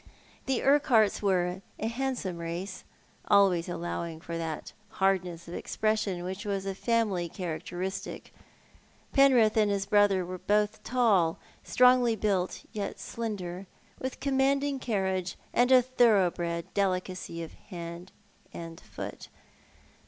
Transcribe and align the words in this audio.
The 0.47 0.61
Urqnharts 0.61 1.21
were 1.21 1.61
a 1.79 1.87
handsome 1.87 2.39
race,— 2.39 2.83
always 3.27 3.69
allowing 3.69 4.19
for 4.19 4.35
that 4.35 4.73
hardness 4.97 5.47
of 5.47 5.53
expression 5.53 6.23
which 6.23 6.43
was 6.43 6.65
a 6.65 6.73
family 6.73 7.29
characteristic. 7.29 8.33
If 8.33 8.33
it 8.33 8.33
cozild 8.33 8.33
have 8.33 9.13
been. 9.13 9.19
6 9.21 9.21
1 9.21 9.29
Penrith 9.29 9.57
and 9.57 9.71
his 9.71 9.85
brother 9.85 10.25
were 10.25 10.37
both 10.39 10.81
tall, 10.83 11.37
strongly 11.63 12.15
built 12.15 12.65
yet 12.73 12.99
slender, 12.99 13.67
with 13.99 14.19
commanding 14.19 14.79
carriage, 14.79 15.37
and 15.53 15.71
a 15.71 15.83
thoroughbred 15.83 16.73
delicacy 16.73 17.43
of 17.43 17.53
hand 17.69 18.11
and 18.51 18.79
foot. 18.81 19.27